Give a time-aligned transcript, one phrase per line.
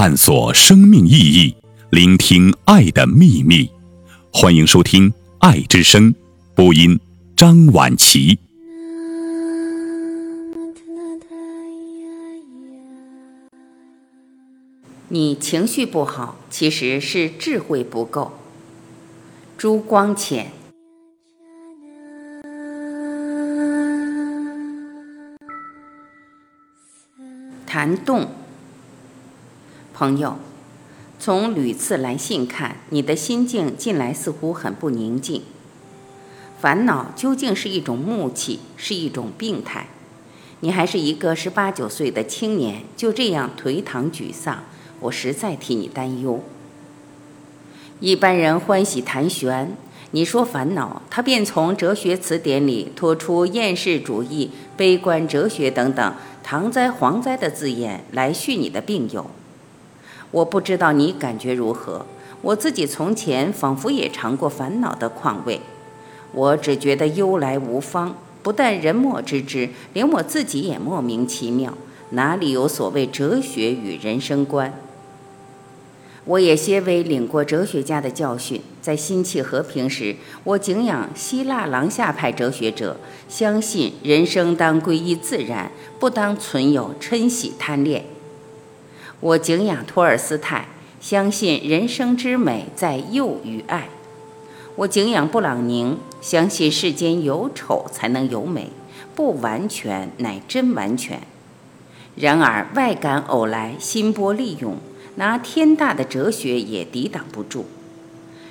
[0.00, 1.56] 探索生命意义，
[1.90, 3.68] 聆听爱的秘密。
[4.32, 6.14] 欢迎收听《爱之声》
[6.54, 7.00] 播音，
[7.36, 8.38] 张晚琪。
[15.08, 18.38] 你情绪不好，其实是智慧不够。
[19.56, 20.52] 朱光潜。
[27.66, 28.28] 谈动，
[29.98, 30.36] 朋友，
[31.18, 35.42] 从屡次来信看，你的心境近来似乎很不宁静。
[36.60, 39.88] 烦恼究竟是一种木气，是一种病态？
[40.60, 44.62] 你还是一个十八九岁的青年，就这样颓唐沮丧。
[45.00, 46.44] 我实在替你担忧。
[47.98, 49.76] 一般人欢喜谈玄，
[50.12, 59.28] 你说烦恼，他便从哲学词典里拖出厌世主义、悲观哲学等等唐灾蝗灾的字眼来续你的病友。
[60.30, 62.04] 我不知道你感觉如何，
[62.42, 65.60] 我自己从前仿佛也尝过烦恼的况味，
[66.32, 71.72] 我只觉得忧来无方，不但人莫知之，连我自己也莫名其妙，
[72.10, 74.72] 哪里有所谓哲学与人生观？
[76.26, 82.98] 我也些微领过哲学家的教训，在心气和平时，我敬仰希腊廊下派哲学者，
[83.30, 88.04] 相信人生当归依自然，不当存有嗔喜贪恋。
[89.20, 90.68] 我敬仰托尔斯泰，
[91.00, 93.88] 相信人生之美在幼与爱。
[94.76, 98.70] 我敬仰布朗宁，相信世间有丑才能有美，
[99.14, 101.20] 不完全乃真完全。
[102.14, 104.76] 然而外感偶来，心波利用。
[105.16, 107.64] 拿天大的哲学也抵挡不住，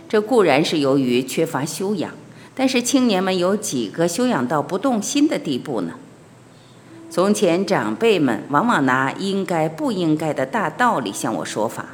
[0.10, 2.12] 这固然是由于缺乏修养，
[2.54, 5.94] 但是青年们有几个修养到不动心的地步呢？
[7.10, 11.86] 从前长辈们往往拿应该不应该的大道理向我说法，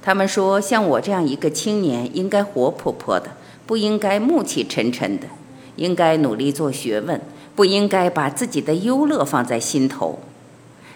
[0.00, 3.32] 他们说像我这样一个青年应该活泼泼的，
[3.66, 5.26] 不应该暮气沉沉的，
[5.76, 7.20] 应该努力做学问，
[7.54, 10.20] 不应该把自己的忧乐放在心头。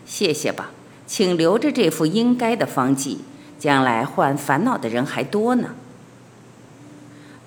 [0.07, 0.71] 谢谢吧。
[1.07, 3.19] 请留着这副应该的方剂，
[3.59, 5.75] 将来患烦恼的人还多呢。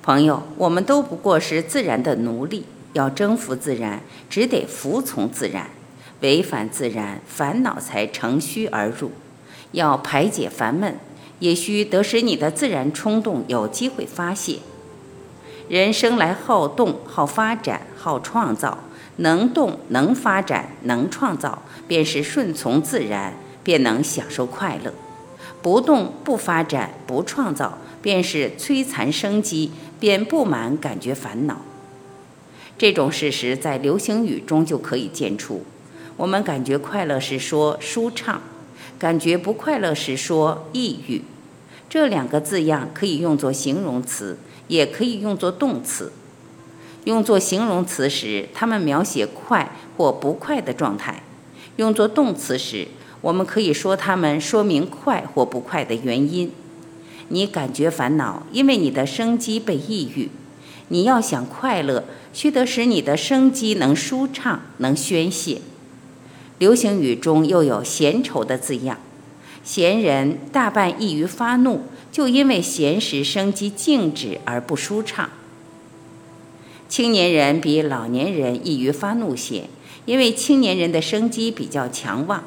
[0.03, 5.67] 朋友，我们都不过是自然的奴隶，要征服自然，只得服从自然，
[6.21, 9.11] 违反自然，烦恼才乘虚而入。
[9.71, 10.95] 要排解烦闷，
[11.39, 14.59] 也需得使你的自然冲动有机会发泄。
[15.67, 18.79] 人生来好动、好发展、好创造，
[19.17, 23.33] 能动、能发展、能创造，便是顺从自然。
[23.67, 24.93] 便能享受快乐，
[25.61, 31.59] 不动不发展不创造，便是摧残生机，便不满感觉烦恼。
[32.77, 35.65] 这种事实在流行语中就可以见出。
[36.17, 38.41] 我们感觉快乐时说舒畅，
[38.97, 41.21] 感觉不快乐时说抑郁。
[41.87, 46.11] 这两个字样可以用作形容词，也可以用作动词。
[47.05, 51.21] 用作形容词时，它们描写快或不快的状态；
[51.77, 52.87] 用作动词时，
[53.21, 56.51] 我们可以说，它们说明快或不快的原因。
[57.29, 60.29] 你感觉烦恼，因为你的生机被抑郁。
[60.89, 65.61] 你要想快乐，须得使你的生机能舒畅、能宣泄。
[66.59, 68.97] 流行语中又有闲愁的字样，
[69.63, 75.29] 闲人大半易于发怒，就因为闲时生机静止而不舒畅。
[76.89, 79.65] 青年人比老年人易于发怒些，
[80.05, 82.43] 因为青年人的生机比较强旺。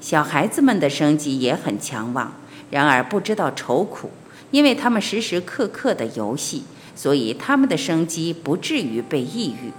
[0.00, 2.34] 小孩子们的生机也很强旺，
[2.70, 4.10] 然而不知道愁苦，
[4.50, 6.62] 因为他们时时刻刻的游戏，
[6.94, 9.72] 所以他们的生机不至于被抑郁。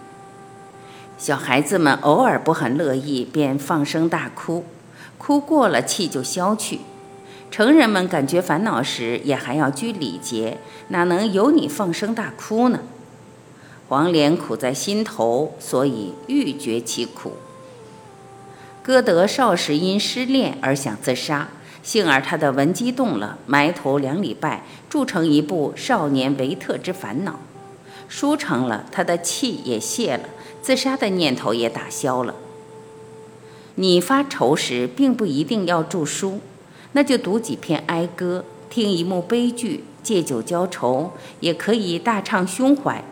[1.17, 4.65] 小孩子们偶尔不很乐意，便放声大哭，
[5.17, 6.81] 哭过了气就消去。
[7.49, 10.57] 成人们感觉烦恼时，也还要拘礼节，
[10.89, 12.81] 哪能由你放声大哭呢？
[13.87, 17.33] 黄连苦在心头，所以欲绝其苦。
[18.83, 21.47] 歌德少时因失恋而想自杀，
[21.81, 27.31] 幸而他的文激动了，埋头两礼拜，铸成一部《少年维特之烦恼》。
[28.09, 30.23] 书成了，他的气也泄了，
[30.65, 32.33] 自杀的念头也打消了。
[33.75, 36.39] 你发愁时，并不一定要著书，
[36.93, 43.05] 那就读几篇哀歌，听一幕悲剧，借酒浇愁，也可以大畅胸怀。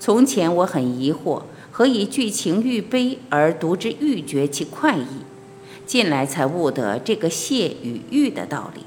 [0.00, 1.42] 从前我很疑惑。
[1.70, 5.22] 何以剧情愈悲而读之愈觉其快意？
[5.86, 8.80] 近来才悟得这个谢与欲的道理。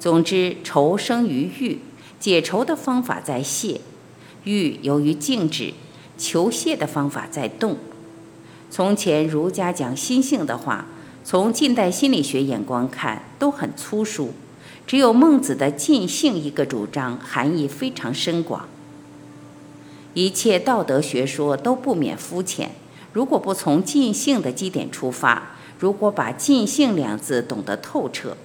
[0.00, 1.78] 总之，愁生于欲，
[2.18, 3.82] 解愁的方法在谢；
[4.42, 5.74] 欲由于静止，
[6.20, 7.78] 求谢的方法在动。
[8.70, 10.86] 从前儒家讲心性的话，
[11.24, 14.34] 从近代心理学眼光看，都很粗疏。
[14.86, 18.68] 只有孟子的尽性一个主张，含义非常深广。
[20.12, 22.72] 一切道德学说都不免肤浅。
[23.12, 28.36] 如果不从尽性的基点出发，如果把尽性两字懂得透彻，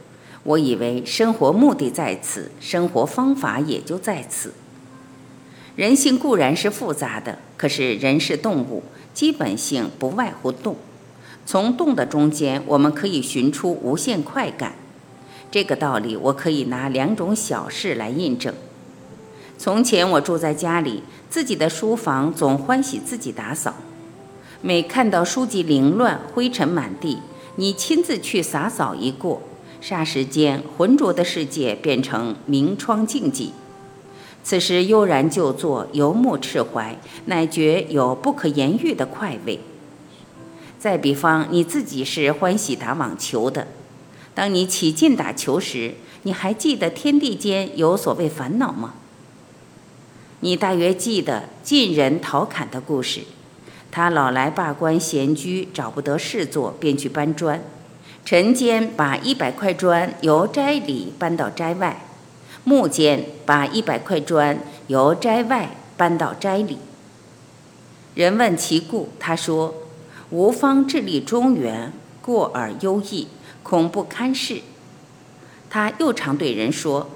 [0.43, 4.53] 我以为生活目的在此，生活方法也就在此。
[5.75, 8.81] 人性固然是复杂的，可是人是动物，
[9.13, 10.77] 基本性不外乎动。
[11.45, 14.75] 从动的中间，我们可以寻出无限快感。
[15.51, 18.53] 这个道理，我可以拿两种小事来印证。
[19.57, 23.75] 从前我住在家里，自己的书房总欢喜自己打扫。
[24.61, 27.19] 每看到书籍凌乱、灰尘满地，
[27.57, 29.41] 你亲自去洒扫一过。
[29.81, 33.51] 霎时间，浑浊的世界变成明窗净几。
[34.45, 36.95] 此时悠然就坐，游目赤怀，
[37.25, 39.59] 乃觉有不可言喻的快慰。
[40.77, 43.65] 再比方，你自己是欢喜打网球的，
[44.35, 48.93] 当你起劲打球时，你还记得天地间有所谓烦恼吗？
[50.41, 53.21] 你大约记得晋人陶侃的故事，
[53.89, 57.59] 他老来罢官闲居，找不得事做，便去搬砖。
[58.23, 62.05] 晨间把一百块砖由斋里搬到斋外，
[62.65, 66.79] 暮间把一百块砖由斋外搬到斋里。
[68.15, 69.75] 人问其故，他说
[70.31, 73.27] ：“吾方致力中原，过而优异，
[73.61, 74.61] 恐不堪事。”
[75.69, 77.09] 他又常对人说：“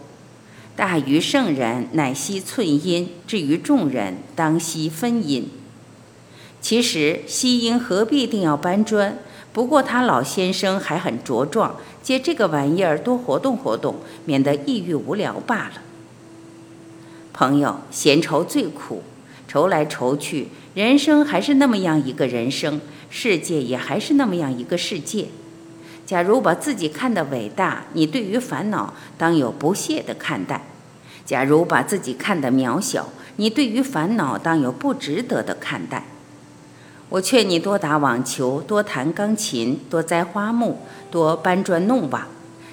[0.75, 5.49] 大于圣人，乃惜寸阴；至于众人，当惜分阴。”
[6.61, 9.17] 其实惜阴何必定要搬砖？
[9.51, 15.81] 不过他老先生还很茁壮，借这个玩意儿多活动活动，免得抑郁无聊罢了。
[17.33, 19.01] 朋友，闲愁最苦，
[19.47, 22.79] 愁来愁去，人生还是那么样一个人生，
[23.09, 25.27] 世界也还是那么样一个世界。
[26.05, 30.61] 假如把自己看得伟大，你对于烦恼当有不屑的看待；
[31.25, 36.05] 假如把自己看得渺小，你对于烦恼当有不值得的看待。
[37.09, 40.77] 我劝你多打网球，多弹钢琴，多栽花木，
[41.09, 42.27] 多搬砖弄瓦。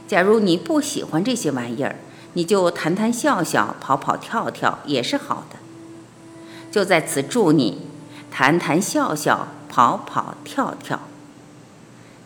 [0.07, 1.97] 假如你不喜欢这些玩意儿，
[2.35, 5.57] 你就谈谈笑笑，跑跑跳跳也是好的。
[6.71, 7.87] 就在此祝你
[8.31, 11.01] 谈谈笑笑，跑跑跳跳。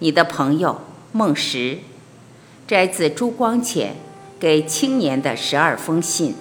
[0.01, 0.81] 你的朋友
[1.13, 1.79] 孟石，
[2.67, 3.95] 摘自朱光潜
[4.41, 6.35] 给青年的十二封信。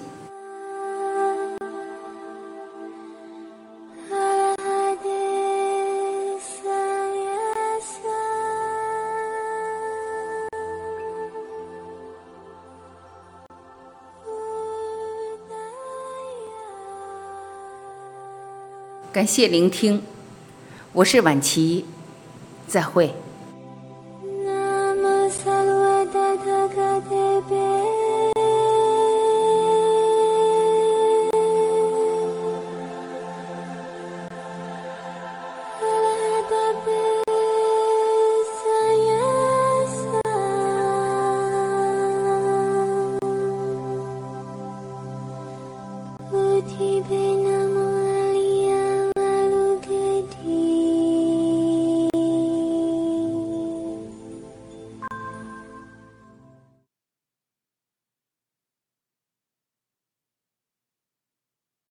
[19.12, 20.00] 感谢聆听，
[20.92, 21.84] 我是婉琪，
[22.68, 23.12] 再会。
[46.78, 47.59] 提杯呢？